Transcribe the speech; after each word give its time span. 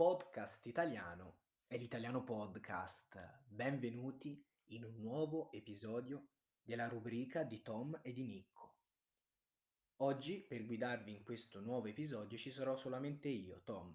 podcast 0.00 0.64
italiano 0.64 1.40
è 1.66 1.76
l'Italiano 1.76 2.24
Podcast. 2.24 3.42
Benvenuti 3.44 4.42
in 4.68 4.84
un 4.84 4.98
nuovo 4.98 5.52
episodio 5.52 6.28
della 6.62 6.88
rubrica 6.88 7.42
di 7.42 7.60
Tom 7.60 8.00
e 8.02 8.14
di 8.14 8.24
Nicco. 8.24 8.78
Oggi 9.96 10.40
per 10.40 10.64
guidarvi 10.64 11.14
in 11.14 11.22
questo 11.22 11.60
nuovo 11.60 11.86
episodio 11.88 12.38
ci 12.38 12.50
sarò 12.50 12.76
solamente 12.76 13.28
io, 13.28 13.60
Tom, 13.62 13.94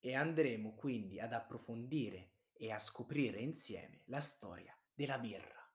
e 0.00 0.14
andremo 0.16 0.74
quindi 0.74 1.20
ad 1.20 1.32
approfondire 1.32 2.32
e 2.52 2.72
a 2.72 2.80
scoprire 2.80 3.38
insieme 3.38 4.02
la 4.06 4.20
storia 4.20 4.76
della 4.92 5.20
birra. 5.20 5.72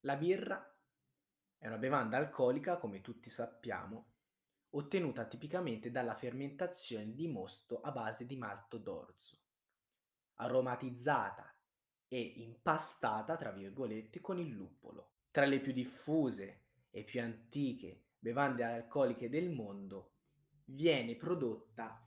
La 0.00 0.16
birra 0.16 0.76
è 1.56 1.68
una 1.68 1.78
bevanda 1.78 2.16
alcolica, 2.16 2.78
come 2.78 3.00
tutti 3.00 3.30
sappiamo, 3.30 4.17
ottenuta 4.70 5.24
tipicamente 5.24 5.90
dalla 5.90 6.14
fermentazione 6.14 7.14
di 7.14 7.26
mosto 7.28 7.80
a 7.80 7.90
base 7.90 8.26
di 8.26 8.36
malto 8.36 8.78
d'orzo, 8.78 9.38
aromatizzata 10.34 11.54
e 12.08 12.20
impastata, 12.20 13.36
tra 13.36 13.50
virgolette, 13.50 14.20
con 14.20 14.38
il 14.38 14.48
luppolo. 14.48 15.12
Tra 15.30 15.44
le 15.44 15.60
più 15.60 15.72
diffuse 15.72 16.64
e 16.90 17.04
più 17.04 17.20
antiche 17.20 18.04
bevande 18.18 18.64
alcoliche 18.64 19.28
del 19.28 19.50
mondo, 19.50 20.12
viene 20.64 21.14
prodotta 21.16 22.06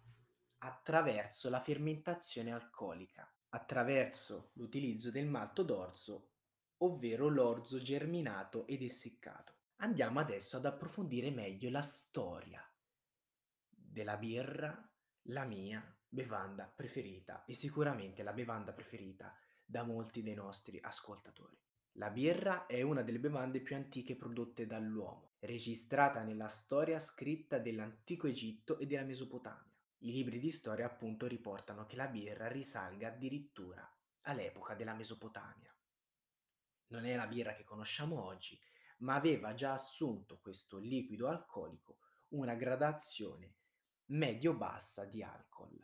attraverso 0.60 1.50
la 1.50 1.60
fermentazione 1.60 2.52
alcolica, 2.52 3.32
attraverso 3.50 4.52
l'utilizzo 4.54 5.10
del 5.10 5.28
malto 5.28 5.64
d'orzo, 5.64 6.30
ovvero 6.78 7.28
l'orzo 7.28 7.80
germinato 7.80 8.68
ed 8.68 8.82
essiccato. 8.82 9.51
Andiamo 9.84 10.20
adesso 10.20 10.58
ad 10.58 10.66
approfondire 10.66 11.32
meglio 11.32 11.72
la 11.72 11.82
storia 11.82 12.64
della 13.68 14.16
birra, 14.16 14.88
la 15.24 15.44
mia 15.44 15.84
bevanda 16.08 16.66
preferita 16.66 17.44
e 17.46 17.56
sicuramente 17.56 18.22
la 18.22 18.32
bevanda 18.32 18.74
preferita 18.74 19.36
da 19.66 19.82
molti 19.82 20.22
dei 20.22 20.36
nostri 20.36 20.80
ascoltatori. 20.80 21.60
La 21.94 22.12
birra 22.12 22.68
è 22.68 22.84
una 22.84 23.02
delle 23.02 23.20
bevande 23.20 23.60
più 23.60 23.76
antiche 23.76 24.16
prodotte 24.16 24.68
dall'uomo, 24.68 25.34
registrata 25.40 26.22
nella 26.22 26.48
storia 26.48 27.00
scritta 27.00 27.58
dell'antico 27.58 28.28
Egitto 28.28 28.78
e 28.78 28.86
della 28.86 29.04
Mesopotamia. 29.04 29.74
I 30.04 30.12
libri 30.12 30.38
di 30.38 30.52
storia 30.52 30.86
appunto 30.86 31.26
riportano 31.26 31.88
che 31.88 31.96
la 31.96 32.08
birra 32.08 32.48
risalga 32.48 33.08
addirittura 33.08 33.84
all'epoca 34.22 34.76
della 34.76 34.94
Mesopotamia. 34.94 35.76
Non 36.90 37.06
è 37.06 37.16
la 37.16 37.26
birra 37.26 37.56
che 37.56 37.64
conosciamo 37.64 38.24
oggi, 38.24 38.60
ma 39.02 39.16
aveva 39.16 39.54
già 39.54 39.74
assunto 39.74 40.40
questo 40.42 40.78
liquido 40.78 41.28
alcolico 41.28 41.98
una 42.30 42.56
gradazione 42.56 43.56
medio-bassa 44.06 45.04
di 45.06 45.22
alcol. 45.24 45.78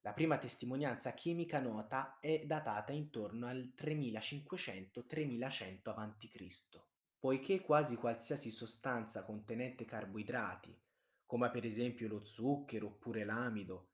La 0.00 0.12
prima 0.12 0.38
testimonianza 0.38 1.12
chimica 1.14 1.60
nota 1.60 2.18
è 2.20 2.44
datata 2.44 2.92
intorno 2.92 3.46
al 3.46 3.72
3500-3100 3.76 5.78
a.C., 5.84 6.82
poiché 7.18 7.62
quasi 7.62 7.96
qualsiasi 7.96 8.50
sostanza 8.50 9.24
contenente 9.24 9.86
carboidrati, 9.86 10.78
come 11.24 11.50
per 11.50 11.64
esempio 11.64 12.08
lo 12.08 12.22
zucchero 12.22 12.88
oppure 12.88 13.24
l'amido, 13.24 13.92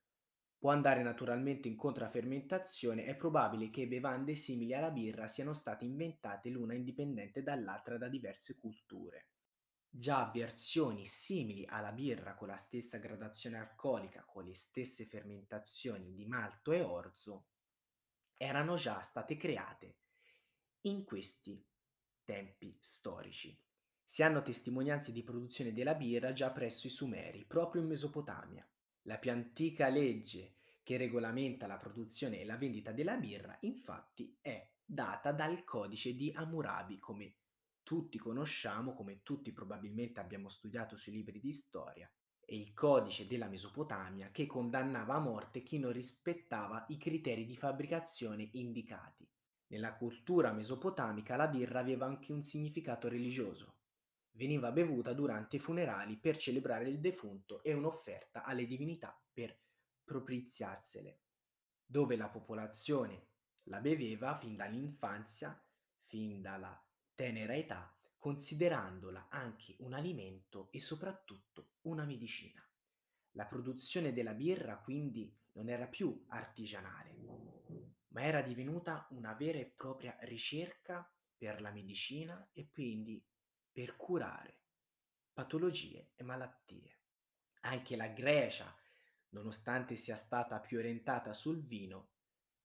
può 0.61 0.73
andare 0.73 1.03
naturalmente 1.03 1.69
incontro 1.69 2.03
alla 2.03 2.13
fermentazione, 2.13 3.07
è 3.07 3.17
probabile 3.17 3.71
che 3.71 3.89
bevande 3.89 4.35
simili 4.35 4.75
alla 4.75 4.91
birra 4.91 5.27
siano 5.27 5.55
state 5.55 5.87
inventate 5.87 6.51
l'una 6.51 6.75
indipendente 6.75 7.43
dall'altra 7.43 7.97
da 7.97 8.09
diverse 8.11 8.59
culture. 8.59 9.29
Già 9.89 10.31
versioni 10.33 11.07
simili 11.07 11.65
alla 11.67 11.93
birra 11.93 12.35
con 12.35 12.49
la 12.49 12.59
stessa 12.59 12.99
gradazione 12.99 13.57
alcolica, 13.57 14.23
con 14.23 14.45
le 14.45 14.55
stesse 14.55 15.07
fermentazioni 15.07 16.13
di 16.13 16.27
malto 16.27 16.73
e 16.73 16.83
orzo, 16.83 17.47
erano 18.37 18.77
già 18.77 19.01
state 19.01 19.39
create 19.39 19.97
in 20.83 21.05
questi 21.05 21.67
tempi 22.23 22.77
storici. 22.81 23.59
Si 24.05 24.23
hanno 24.23 24.43
testimonianze 24.43 25.11
di 25.11 25.23
produzione 25.23 25.73
della 25.73 25.95
birra 25.95 26.35
già 26.35 26.51
presso 26.51 26.87
i 26.87 26.91
Sumeri, 26.91 27.47
proprio 27.47 27.81
in 27.81 27.89
Mesopotamia. 27.89 28.69
La 29.11 29.19
più 29.19 29.33
antica 29.33 29.89
legge 29.89 30.59
che 30.85 30.97
regolamenta 30.97 31.67
la 31.67 31.79
produzione 31.79 32.39
e 32.39 32.45
la 32.45 32.57
vendita 32.57 32.93
della 32.93 33.17
birra, 33.17 33.57
infatti, 33.63 34.39
è 34.41 34.71
data 34.85 35.33
dal 35.33 35.65
codice 35.65 36.15
di 36.15 36.33
Hammurabi, 36.33 37.01
come 37.01 37.39
tutti 37.83 38.19
conosciamo, 38.19 38.95
come 38.95 39.23
tutti 39.25 39.51
probabilmente 39.51 40.21
abbiamo 40.21 40.49
studiato 40.49 40.95
sui 40.95 41.11
libri 41.11 41.41
di 41.41 41.51
storia, 41.51 42.09
e 42.39 42.57
il 42.57 42.73
codice 42.73 43.27
della 43.27 43.49
Mesopotamia 43.49 44.31
che 44.31 44.47
condannava 44.47 45.15
a 45.15 45.19
morte 45.19 45.65
chi 45.65 45.81
non 45.81 45.91
rispettava 45.91 46.85
i 46.91 46.97
criteri 46.97 47.47
di 47.47 47.57
fabbricazione 47.57 48.49
indicati. 48.53 49.29
Nella 49.71 49.97
cultura 49.97 50.53
mesopotamica 50.53 51.35
la 51.35 51.49
birra 51.49 51.81
aveva 51.81 52.07
anche 52.07 52.31
un 52.31 52.45
significato 52.45 53.09
religioso. 53.09 53.80
Veniva 54.33 54.71
bevuta 54.73 55.13
durante 55.13 55.57
i 55.57 55.59
funerali 55.59 56.17
per 56.17 56.37
celebrare 56.37 56.89
il 56.89 57.01
defunto 57.01 57.63
e 57.63 57.73
un'offerta 57.73 58.45
alle 58.45 58.67
divinità 58.67 59.19
per 59.33 59.59
propiziarsele, 60.05 61.21
dove 61.85 62.17
la 62.17 62.29
popolazione 62.29 63.29
la 63.65 63.81
beveva 63.81 64.37
fin 64.37 64.57
dall'infanzia, 64.57 65.61
fin 66.07 66.41
dalla 66.41 66.81
tenera 67.15 67.55
età, 67.55 67.95
considerandola 68.19 69.29
anche 69.31 69.77
un 69.81 69.93
alimento 69.93 70.69
e 70.73 70.81
soprattutto 70.81 71.73
una 71.83 72.05
medicina. 72.05 72.65
La 73.33 73.47
produzione 73.47 74.13
della 74.13 74.35
birra 74.35 74.79
quindi 74.79 75.33
non 75.53 75.69
era 75.69 75.87
più 75.87 76.25
artigianale, 76.29 77.15
ma 78.09 78.23
era 78.23 78.43
divenuta 78.43 79.07
una 79.11 79.35
vera 79.35 79.59
e 79.59 79.73
propria 79.75 80.17
ricerca 80.23 81.09
per 81.37 81.61
la 81.61 81.71
medicina 81.71 82.49
e 82.53 82.69
quindi 82.71 83.25
per 83.73 83.97
curare 83.97 84.59
patologie 85.33 86.11
e 86.17 86.23
malattie. 86.23 86.99
Anche 87.63 87.97
la 87.97 88.09
Grecia, 88.09 88.75
nonostante 89.31 89.97
sia 89.97 90.17
stata 90.17 90.61
più 90.61 90.79
orientata 90.79 91.33
sul 91.33 91.63
vino, 91.63 92.11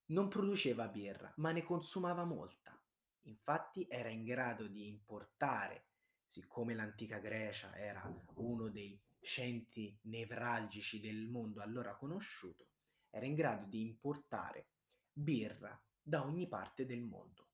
non 0.08 0.28
produceva 0.28 0.88
birra, 0.88 1.32
ma 1.38 1.52
ne 1.52 1.64
consumava 1.64 2.26
molta. 2.26 2.78
Infatti 3.22 3.88
era 3.90 4.10
in 4.10 4.24
grado 4.24 4.68
di 4.68 4.88
importare, 4.88 5.88
siccome 6.30 6.74
l'antica 6.74 7.18
Grecia 7.20 7.76
era 7.78 8.04
uno 8.36 8.68
dei 8.70 9.02
centri 9.22 9.98
nevralgici 10.04 11.00
del 11.00 11.28
mondo 11.28 11.62
allora 11.62 11.96
conosciuto, 11.96 12.68
era 13.10 13.26
in 13.26 13.36
grado 13.36 13.66
di 13.68 13.82
importare 13.82 14.68
birra 15.12 15.82
da 16.02 16.24
ogni 16.24 16.48
parte 16.48 16.86
del 16.86 17.02
mondo. 17.02 17.45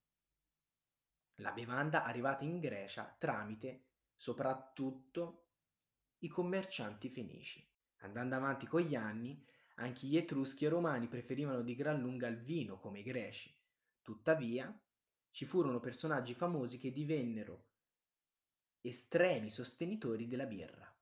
La 1.42 1.50
bevanda 1.50 2.04
arrivata 2.04 2.44
in 2.44 2.60
Grecia 2.60 3.16
tramite 3.18 3.86
soprattutto 4.14 5.48
i 6.18 6.28
commercianti 6.28 7.08
fenici. 7.08 7.68
Andando 8.02 8.36
avanti 8.36 8.68
con 8.68 8.80
gli 8.80 8.94
anni, 8.94 9.44
anche 9.74 10.06
gli 10.06 10.16
Etruschi 10.16 10.64
e 10.64 10.68
Romani 10.68 11.08
preferivano 11.08 11.62
di 11.62 11.74
gran 11.74 12.00
lunga 12.00 12.28
il 12.28 12.40
vino 12.40 12.78
come 12.78 13.00
i 13.00 13.02
Greci. 13.02 13.52
Tuttavia, 14.02 14.72
ci 15.32 15.44
furono 15.44 15.80
personaggi 15.80 16.32
famosi 16.32 16.78
che 16.78 16.92
divennero 16.92 17.70
estremi 18.80 19.50
sostenitori 19.50 20.28
della 20.28 20.46
birra, 20.46 20.96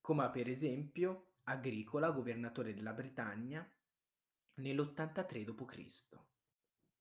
come 0.00 0.30
per 0.30 0.48
esempio 0.48 1.32
Agricola, 1.44 2.10
governatore 2.10 2.72
della 2.72 2.94
Britannia, 2.94 3.70
nell'83 4.54 5.44
d.C. 5.44 6.18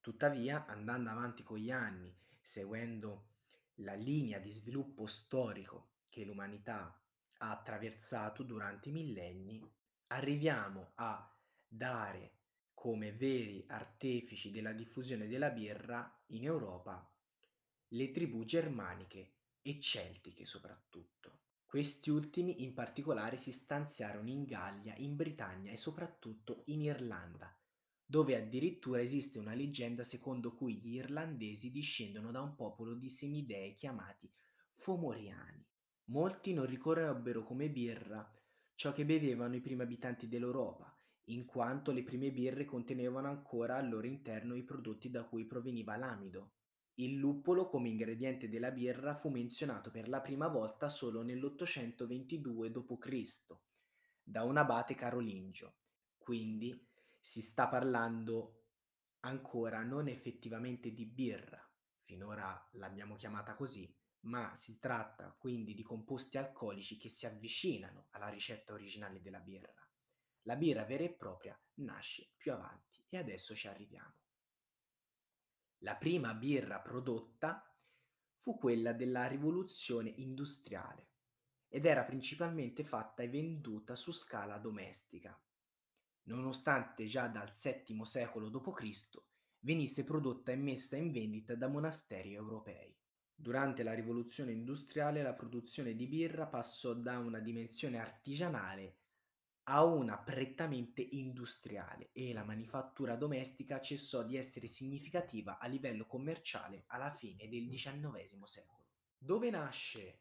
Tuttavia, 0.02 0.66
andando 0.66 1.10
avanti 1.10 1.44
con 1.44 1.58
gli 1.58 1.72
anni 1.72 2.14
seguendo 2.44 3.30
la 3.78 3.96
linea 3.96 4.38
di 4.38 4.52
sviluppo 4.52 5.08
storico 5.08 5.94
che 6.10 6.24
l'umanità 6.24 6.96
ha 7.38 7.52
attraversato 7.52 8.44
durante 8.44 8.90
i 8.90 8.92
millenni, 8.92 9.68
arriviamo 10.08 10.92
a 10.96 11.36
dare 11.68 12.36
come 12.74 13.14
veri 13.14 13.64
artefici 13.68 14.52
della 14.52 14.74
diffusione 14.74 15.28
della 15.28 15.50
birra 15.50 16.22
in 16.28 16.44
Europa 16.44 17.10
le 17.94 18.12
tribù 18.12 18.44
germaniche 18.44 19.32
e 19.62 19.80
celtiche 19.80 20.46
soprattutto. 20.46 21.40
Questi 21.66 22.10
ultimi 22.10 22.64
in 22.64 22.74
particolare 22.74 23.38
si 23.38 23.52
stanziarono 23.52 24.30
in 24.30 24.44
Gallia, 24.44 24.94
in 24.98 25.16
Britannia 25.16 25.72
e 25.72 25.78
soprattutto 25.78 26.64
in 26.66 26.82
Irlanda, 26.82 27.56
dove 28.06 28.36
addirittura 28.36 29.02
esiste 29.02 29.40
una 29.40 29.54
leggenda 29.54 30.04
secondo 30.04 30.54
cui 30.54 30.76
gli 30.76 30.96
irlandesi 30.96 31.72
discendono 31.72 32.32
da 32.32 32.42
un 32.42 32.56
popolo 32.56 32.94
di 32.96 33.10
semidei 33.10 33.74
chiamati 33.74 34.32
Fomoriani. 34.74 35.66
Molti 36.06 36.54
non 36.54 36.66
ricorrebbero 36.66 37.44
come 37.44 37.70
birra 37.70 38.30
ciò 38.76 38.92
che 38.92 39.06
bevevano 39.06 39.56
i 39.56 39.62
primi 39.62 39.84
abitanti 39.84 40.28
dell'Europa, 40.28 40.94
in 41.28 41.46
quanto 41.46 41.92
le 41.92 42.04
prime 42.04 42.32
birre 42.32 42.66
contenevano 42.66 43.30
ancora 43.30 43.78
al 43.78 43.88
loro 43.88 44.08
interno 44.08 44.56
i 44.56 44.64
prodotti 44.64 45.10
da 45.10 45.24
cui 45.24 45.46
proveniva 45.46 45.96
l'amido. 45.96 46.56
Il 46.96 47.16
luppolo 47.16 47.70
come 47.70 47.90
ingrediente 47.90 48.50
della 48.50 48.72
birra 48.72 49.16
fu 49.16 49.30
menzionato 49.30 49.90
per 49.90 50.10
la 50.10 50.20
prima 50.22 50.48
volta 50.48 50.90
solo 50.90 51.24
nell'822 51.24 52.68
d.C. 52.68 53.58
da 54.22 54.44
un 54.44 54.58
abate 54.58 54.94
carolingio. 54.94 55.76
Quindi 56.18 56.88
si 57.24 57.42
sta 57.42 57.70
parlando 57.70 58.66
ancora 59.22 59.82
non 59.82 60.10
effettivamente 60.10 60.92
di 60.92 61.06
birra, 61.06 61.58
finora 62.04 62.70
l'abbiamo 62.74 63.16
chiamata 63.16 63.56
così, 63.56 63.90
ma 64.26 64.54
si 64.56 64.78
tratta 64.78 65.34
quindi 65.40 65.74
di 65.74 65.84
composti 65.84 66.38
alcolici 66.38 66.98
che 66.98 67.08
si 67.08 67.26
avvicinano 67.26 68.08
alla 68.12 68.28
ricetta 68.28 68.74
originale 68.74 69.22
della 69.22 69.40
birra. 69.40 69.74
La 70.44 70.58
birra 70.58 70.84
vera 70.84 71.06
e 71.06 71.14
propria 71.14 71.58
nasce 71.76 72.34
più 72.36 72.52
avanti 72.52 73.06
e 73.08 73.18
adesso 73.18 73.56
ci 73.56 73.70
arriviamo. 73.70 74.16
La 75.80 75.96
prima 75.96 76.34
birra 76.34 76.82
prodotta 76.82 77.74
fu 78.36 78.58
quella 78.58 78.92
della 78.92 79.28
rivoluzione 79.28 80.10
industriale 80.10 81.12
ed 81.70 81.86
era 81.86 82.04
principalmente 82.04 82.84
fatta 82.84 83.24
e 83.24 83.30
venduta 83.30 83.96
su 83.96 84.12
scala 84.12 84.58
domestica, 84.58 85.42
nonostante 86.24 87.06
già 87.06 87.28
dal 87.28 87.52
VII 87.52 88.06
secolo 88.06 88.50
d.C. 88.50 89.22
venisse 89.60 90.04
prodotta 90.04 90.52
e 90.52 90.56
messa 90.56 90.96
in 90.96 91.12
vendita 91.12 91.56
da 91.56 91.68
monasteri 91.68 92.34
europei. 92.34 92.96
Durante 93.36 93.84
la 93.84 93.94
rivoluzione 93.94 94.52
industriale 94.52 95.22
la 95.22 95.34
produzione 95.34 95.96
di 95.96 96.08
birra 96.08 96.46
passò 96.46 96.94
da 96.94 97.18
una 97.18 97.40
dimensione 97.40 98.00
artigianale 98.00 98.98
a 99.68 99.84
una 99.84 100.18
prettamente 100.18 101.02
industriale 101.02 102.10
e 102.12 102.34
la 102.34 102.44
manifattura 102.44 103.16
domestica 103.16 103.80
cessò 103.80 104.24
di 104.24 104.36
essere 104.36 104.68
significativa 104.68 105.58
a 105.58 105.68
livello 105.68 106.06
commerciale 106.06 106.84
alla 106.88 107.12
fine 107.12 107.48
del 107.48 107.70
XIX 107.70 108.44
secolo. 108.44 108.84
Dove 109.18 109.50
nasce 109.50 110.20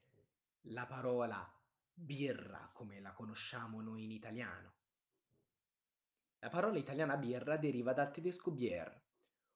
la 0.67 0.87
parola 0.87 1.45
birra 1.93 2.71
come 2.73 3.01
la 3.01 3.13
conosciamo 3.13 3.81
noi 3.83 4.05
in 4.05 4.13
italiano? 4.13 4.75
La 6.43 6.49
parola 6.49 6.77
italiana 6.77 7.17
birra 7.17 7.57
deriva 7.57 7.93
dal 7.93 8.11
tedesco 8.11 8.51
Bier, 8.51 9.01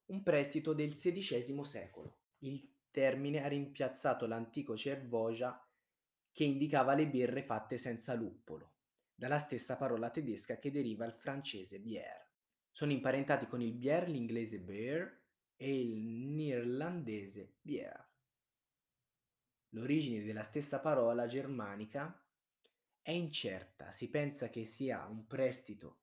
un 0.06 0.22
prestito 0.22 0.72
del 0.72 0.90
XVI 0.90 1.64
secolo. 1.64 2.18
Il 2.38 2.74
termine 2.92 3.42
ha 3.42 3.48
rimpiazzato 3.48 4.24
l'antico 4.26 4.76
cervoja 4.76 5.60
che 6.30 6.44
indicava 6.44 6.94
le 6.94 7.08
birre 7.08 7.42
fatte 7.42 7.76
senza 7.76 8.14
luppolo, 8.14 8.74
dalla 9.12 9.38
stessa 9.38 9.76
parola 9.76 10.10
tedesca 10.10 10.60
che 10.60 10.70
deriva 10.70 11.04
il 11.06 11.14
francese 11.14 11.80
bière. 11.80 12.28
Sono 12.70 12.92
imparentati 12.92 13.48
con 13.48 13.60
il 13.60 13.72
bière 13.72 14.06
l'inglese 14.06 14.60
beer 14.60 15.24
e 15.56 15.80
il 15.80 15.96
neerlandese 15.96 17.56
bière. 17.62 18.10
L'origine 19.70 20.22
della 20.22 20.44
stessa 20.44 20.78
parola 20.78 21.26
germanica 21.26 22.24
è 23.02 23.10
incerta, 23.10 23.90
si 23.90 24.08
pensa 24.08 24.50
che 24.50 24.64
sia 24.64 25.04
un 25.06 25.26
prestito 25.26 26.02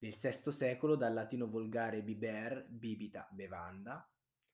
del 0.00 0.14
VI 0.14 0.50
secolo 0.50 0.96
dal 0.96 1.12
latino 1.12 1.46
volgare 1.46 2.02
biber, 2.02 2.66
bibita, 2.66 3.28
bevanda, 3.30 4.10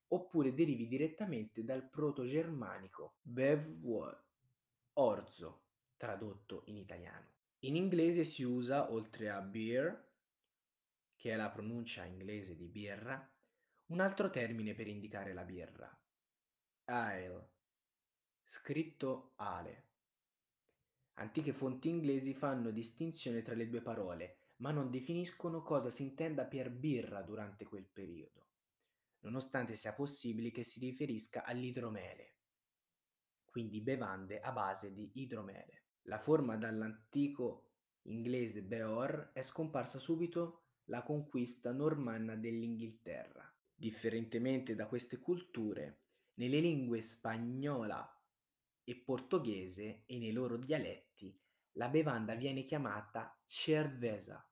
oppure 0.08 0.52
derivi 0.52 0.88
direttamente 0.88 1.62
dal 1.62 1.88
proto-germanico 1.88 3.18
bevwoer, 3.22 4.24
orzo, 4.94 5.62
tradotto 5.96 6.64
in 6.66 6.76
italiano. 6.76 7.34
In 7.60 7.76
inglese 7.76 8.24
si 8.24 8.42
usa, 8.42 8.90
oltre 8.90 9.30
a 9.30 9.40
beer, 9.40 10.14
che 11.14 11.30
è 11.30 11.36
la 11.36 11.48
pronuncia 11.48 12.04
inglese 12.04 12.56
di 12.56 12.66
birra, 12.66 13.32
un 13.86 14.00
altro 14.00 14.30
termine 14.30 14.74
per 14.74 14.88
indicare 14.88 15.32
la 15.32 15.44
birra, 15.44 15.96
ale, 16.86 17.50
scritto 18.42 19.34
ale. 19.36 19.84
Antiche 21.14 21.52
fonti 21.52 21.88
inglesi 21.88 22.34
fanno 22.34 22.70
distinzione 22.72 23.42
tra 23.42 23.54
le 23.54 23.68
due 23.68 23.80
parole, 23.80 24.45
ma 24.56 24.70
non 24.70 24.90
definiscono 24.90 25.62
cosa 25.62 25.90
si 25.90 26.02
intenda 26.02 26.44
per 26.44 26.70
birra 26.70 27.22
durante 27.22 27.64
quel 27.64 27.84
periodo 27.84 28.46
nonostante 29.26 29.74
sia 29.74 29.92
possibile 29.92 30.50
che 30.50 30.62
si 30.62 30.78
riferisca 30.78 31.44
all'idromele, 31.44 32.34
quindi 33.44 33.80
bevande 33.80 34.40
a 34.40 34.52
base 34.52 34.92
di 34.92 35.10
idromele. 35.14 35.84
La 36.02 36.18
forma 36.18 36.56
dall'antico 36.56 37.70
inglese 38.02 38.62
beor 38.62 39.30
è 39.32 39.42
scomparsa 39.42 39.98
subito 39.98 40.62
la 40.84 41.02
conquista 41.02 41.72
normanna 41.72 42.36
dell'Inghilterra. 42.36 43.52
Differentemente 43.74 44.76
da 44.76 44.86
queste 44.86 45.18
culture, 45.18 46.02
nelle 46.34 46.60
lingue 46.60 47.00
spagnola 47.00 48.08
e 48.84 48.94
portoghese 48.94 50.04
e 50.06 50.18
nei 50.18 50.30
loro 50.30 50.56
dialetti, 50.56 51.36
la 51.76 51.88
bevanda 51.88 52.34
viene 52.34 52.62
chiamata 52.62 53.38
cerveza, 53.46 54.46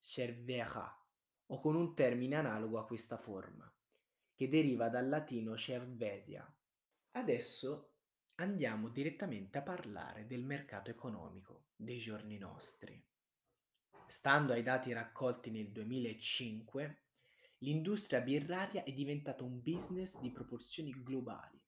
cerveja 0.00 0.98
o 1.46 1.60
con 1.60 1.76
un 1.76 1.94
termine 1.94 2.36
analogo 2.36 2.78
a 2.78 2.86
questa 2.86 3.18
forma 3.18 3.70
che 4.34 4.48
deriva 4.48 4.88
dal 4.88 5.08
latino 5.08 5.56
cervesia. 5.56 6.50
Adesso 7.12 7.92
andiamo 8.36 8.88
direttamente 8.88 9.58
a 9.58 9.62
parlare 9.62 10.26
del 10.26 10.42
mercato 10.42 10.90
economico 10.90 11.66
dei 11.76 11.98
giorni 11.98 12.38
nostri. 12.38 13.04
Stando 14.06 14.54
ai 14.54 14.62
dati 14.62 14.92
raccolti 14.94 15.50
nel 15.50 15.70
2005, 15.70 17.02
l'industria 17.58 18.20
birraria 18.22 18.82
è 18.82 18.92
diventata 18.92 19.44
un 19.44 19.60
business 19.60 20.18
di 20.18 20.30
proporzioni 20.30 20.90
globali. 21.02 21.62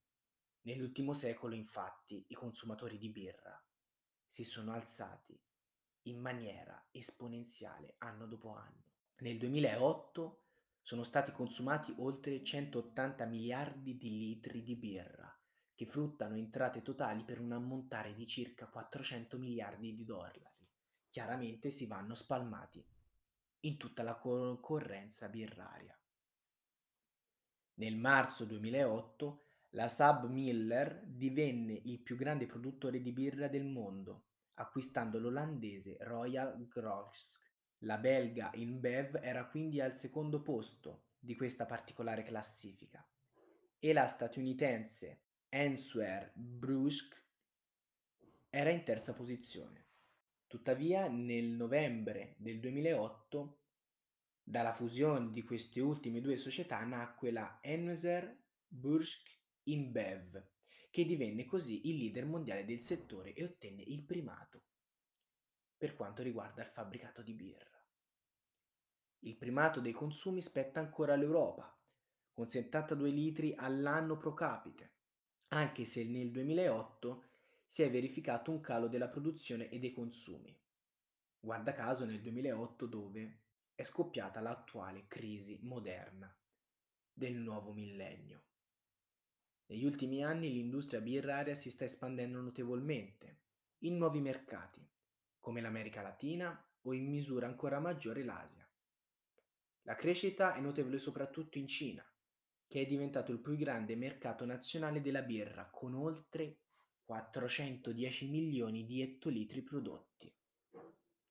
Nell'ultimo 0.62 1.12
secolo, 1.12 1.54
infatti, 1.54 2.24
i 2.28 2.34
consumatori 2.34 2.96
di 2.96 3.10
birra 3.10 3.62
si 4.32 4.44
sono 4.44 4.73
alzati 4.73 5.38
in 6.06 6.19
maniera 6.19 6.88
esponenziale 6.90 7.96
anno 7.99 8.26
dopo 8.26 8.55
anno. 8.55 8.84
Nel 9.19 9.37
2008 9.38 10.44
sono 10.81 11.05
stati 11.05 11.31
consumati 11.32 11.94
oltre 11.99 12.43
180 12.43 13.26
miliardi 13.26 13.96
di 13.99 14.08
litri 14.08 14.62
di 14.62 14.75
birra, 14.75 15.31
che 15.75 15.84
fruttano 15.84 16.37
entrate 16.37 16.81
totali 16.81 17.23
per 17.25 17.40
un 17.40 17.52
ammontare 17.52 18.14
di 18.14 18.26
circa 18.26 18.67
400 18.67 19.37
miliardi 19.37 19.94
di 19.94 20.05
dollari. 20.05 20.67
Chiaramente 21.11 21.70
si 21.70 21.87
vanno 21.87 22.14
spalmati 22.14 22.84
in 23.61 23.76
tutta 23.76 24.02
la 24.02 24.17
concorrenza 24.17 25.29
birraria. 25.29 25.96
Nel 27.75 27.96
marzo 27.96 28.46
2008 28.46 29.51
la 29.74 29.88
Sub 29.88 30.28
Miller 30.28 31.02
divenne 31.06 31.80
il 31.84 32.00
più 32.00 32.16
grande 32.16 32.46
produttore 32.46 33.00
di 33.00 33.12
birra 33.12 33.48
del 33.48 33.64
mondo, 33.64 34.24
acquistando 34.54 35.19
l'olandese 35.19 35.96
Royal 36.00 36.66
Grosk 36.69 37.50
la 37.84 37.98
belga 37.98 38.50
InBev 38.54 39.19
era 39.22 39.46
quindi 39.46 39.81
al 39.81 39.96
secondo 39.96 40.41
posto 40.41 41.06
di 41.19 41.34
questa 41.34 41.67
particolare 41.67 42.22
classifica 42.22 43.05
e 43.79 43.93
la 43.93 44.06
statunitense 44.06 45.22
Answer 45.48 46.31
Brusque 46.34 47.17
era 48.50 48.70
in 48.70 48.84
terza 48.84 49.14
posizione. 49.14 49.86
Tuttavia, 50.46 51.08
nel 51.08 51.46
novembre 51.46 52.34
del 52.36 52.60
2008, 52.60 53.58
dalla 54.44 54.72
fusione 54.72 55.32
di 55.32 55.43
queste 55.43 55.81
ultime 55.81 56.20
due 56.20 56.36
società 56.36 56.79
nacque 56.84 57.31
la 57.31 57.58
Anheuser 57.62 58.44
Busch 58.69 59.42
InBev, 59.64 60.44
che 60.90 61.04
divenne 61.04 61.46
così 61.46 61.88
il 61.88 61.96
leader 61.96 62.26
mondiale 62.26 62.64
del 62.64 62.81
settore 62.81 63.32
e 63.32 63.44
ottenne 63.44 63.82
il 63.82 64.02
primato 64.02 64.62
per 65.82 65.96
quanto 65.96 66.22
riguarda 66.22 66.62
il 66.62 66.69
fabbricato 66.69 67.22
di 67.22 67.34
birra. 67.34 67.84
Il 69.24 69.36
primato 69.36 69.81
dei 69.81 69.92
consumi 69.92 70.40
spetta 70.40 70.78
ancora 70.78 71.14
all'Europa, 71.14 71.76
con 72.32 72.48
72 72.48 73.10
litri 73.10 73.54
all'anno 73.56 74.16
pro 74.16 74.32
capite, 74.32 74.92
anche 75.48 75.84
se 75.84 76.04
nel 76.04 76.31
2008 76.31 77.24
si 77.66 77.82
è 77.82 77.90
verificato 77.90 78.50
un 78.50 78.60
calo 78.60 78.86
della 78.86 79.08
produzione 79.08 79.70
e 79.70 79.78
dei 79.78 79.92
consumi. 79.92 80.56
Guarda 81.40 81.72
caso 81.72 82.04
nel 82.04 82.20
2008 82.20 82.86
dove 82.86 83.40
è 83.74 83.82
scoppiata 83.82 84.40
l'attuale 84.40 85.06
crisi 85.08 85.58
moderna 85.62 86.32
del 87.12 87.34
nuovo 87.34 87.72
millennio. 87.72 88.44
Negli 89.66 89.84
ultimi 89.84 90.24
anni 90.24 90.52
l'industria 90.52 91.00
birraria 91.00 91.54
si 91.54 91.70
sta 91.70 91.84
espandendo 91.84 92.40
notevolmente 92.40 93.40
in 93.78 93.96
nuovi 93.96 94.20
mercati, 94.20 94.86
come 95.38 95.60
l'America 95.60 96.02
Latina 96.02 96.62
o 96.82 96.92
in 96.92 97.08
misura 97.08 97.46
ancora 97.46 97.81
maggiore 97.81 98.22
l'Asia. 98.22 98.69
La 99.82 99.94
crescita 99.94 100.54
è 100.54 100.60
notevole 100.60 100.98
soprattutto 100.98 101.58
in 101.58 101.66
Cina, 101.66 102.04
che 102.66 102.82
è 102.82 102.86
diventato 102.86 103.32
il 103.32 103.40
più 103.40 103.56
grande 103.56 103.96
mercato 103.96 104.44
nazionale 104.44 105.00
della 105.00 105.22
birra 105.22 105.69
con 105.70 105.94
oltre 105.94 106.58
410 107.04 108.28
milioni 108.28 108.84
di 108.84 109.02
ettolitri 109.02 109.62
prodotti. 109.62 110.32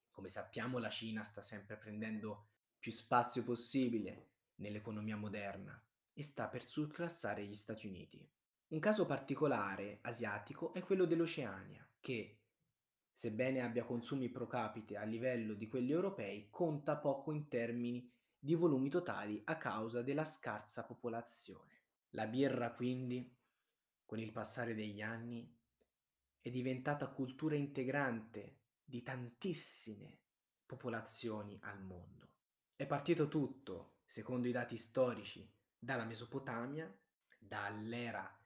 Come 0.10 0.30
sappiamo 0.30 0.78
la 0.78 0.90
Cina 0.90 1.24
sta 1.24 1.42
sempre 1.42 1.78
prendendo 1.78 2.50
più 2.78 2.92
spazio 2.92 3.44
possibile 3.44 4.30
nell'economia 4.56 5.16
moderna 5.16 5.82
e 6.22 6.24
sta 6.24 6.48
per 6.48 6.64
surclassare 6.64 7.44
gli 7.46 7.56
Stati 7.56 7.88
Uniti. 7.88 8.24
Un 8.68 8.80
caso 8.80 9.08
particolare 9.08 9.98
asiatico 10.04 10.72
è 10.72 10.82
quello 10.82 11.06
dell'Oceania, 11.06 11.86
che, 12.00 12.42
sebbene 13.12 13.62
abbia 13.62 13.84
consumi 13.84 14.30
pro 14.30 14.46
capite 14.46 14.98
a 14.98 15.04
livello 15.04 15.56
di 15.56 15.68
quelli 15.68 15.92
europei, 15.92 16.48
conta 16.52 16.96
poco 16.96 17.32
in 17.32 17.48
termini 17.48 18.08
di 18.38 18.54
volumi 18.54 18.90
totali 18.90 19.42
a 19.46 19.58
causa 19.58 20.04
della 20.04 20.24
scarsa 20.24 20.86
popolazione. 20.86 21.80
La 22.12 22.28
birra 22.28 22.72
quindi, 22.72 23.36
con 24.06 24.20
il 24.20 24.32
passare 24.32 24.76
degli 24.76 25.02
anni, 25.02 25.52
è 26.40 26.50
diventata 26.52 27.08
cultura 27.08 27.56
integrante 27.56 28.60
di 28.84 29.02
tantissime 29.02 30.20
popolazioni 30.68 31.58
al 31.64 31.82
mondo. 31.82 32.30
È 32.76 32.86
partito 32.86 33.28
tutto, 33.28 33.96
secondo 34.06 34.48
i 34.48 34.52
dati 34.52 34.78
storici, 34.78 35.52
dalla 35.84 36.06
Mesopotamia, 36.06 36.96
dall'era 37.40 38.40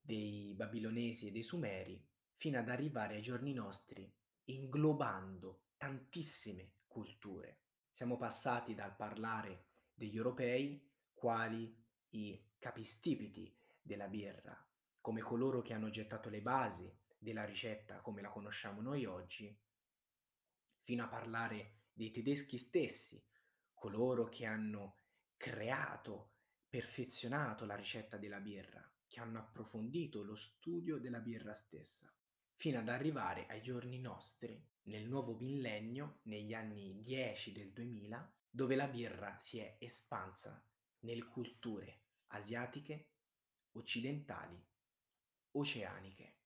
dei 0.00 0.54
Babilonesi 0.54 1.26
e 1.26 1.32
dei 1.32 1.42
Sumeri, 1.42 2.00
fino 2.36 2.56
ad 2.56 2.68
arrivare 2.68 3.16
ai 3.16 3.22
giorni 3.22 3.52
nostri, 3.52 4.08
inglobando 4.44 5.64
tantissime 5.76 6.74
culture. 6.86 7.62
Siamo 7.92 8.16
passati 8.16 8.76
dal 8.76 8.94
parlare 8.94 9.64
degli 9.92 10.16
europei 10.16 10.88
quali 11.12 11.76
i 12.10 12.40
capistipiti 12.60 13.52
della 13.82 14.06
birra, 14.06 14.56
come 15.00 15.20
coloro 15.20 15.62
che 15.62 15.74
hanno 15.74 15.90
gettato 15.90 16.28
le 16.28 16.40
basi 16.40 16.88
della 17.18 17.44
ricetta 17.44 18.00
come 18.00 18.22
la 18.22 18.28
conosciamo 18.28 18.80
noi 18.80 19.04
oggi, 19.04 19.52
fino 20.84 21.02
a 21.02 21.08
parlare 21.08 21.86
dei 21.92 22.12
tedeschi 22.12 22.56
stessi, 22.56 23.20
coloro 23.74 24.28
che 24.28 24.46
hanno 24.46 24.98
creato, 25.36 26.34
perfezionato 26.68 27.64
la 27.64 27.74
ricetta 27.74 28.16
della 28.18 28.40
birra, 28.40 28.86
che 29.06 29.20
hanno 29.20 29.38
approfondito 29.38 30.22
lo 30.22 30.34
studio 30.34 30.98
della 30.98 31.20
birra 31.20 31.54
stessa, 31.54 32.12
fino 32.54 32.78
ad 32.78 32.88
arrivare 32.88 33.46
ai 33.46 33.62
giorni 33.62 33.98
nostri, 33.98 34.62
nel 34.88 35.06
nuovo 35.06 35.36
millennio, 35.38 36.20
negli 36.24 36.52
anni 36.52 37.02
10 37.02 37.52
del 37.52 37.72
2000, 37.72 38.34
dove 38.50 38.74
la 38.76 38.86
birra 38.86 39.38
si 39.38 39.58
è 39.58 39.76
espansa 39.78 40.62
nelle 41.00 41.24
culture 41.24 42.02
asiatiche, 42.28 43.12
occidentali, 43.72 44.62
oceaniche. 45.52 46.36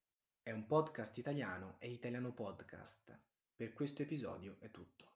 È 0.43 0.51
un 0.51 0.67
podcast 0.67 1.17
italiano 1.19 1.77
e 1.79 1.91
Italiano 1.91 2.33
Podcast. 2.33 3.19
Per 3.55 3.73
questo 3.73 4.03
episodio 4.03 4.57
è 4.61 4.71
tutto. 4.71 5.12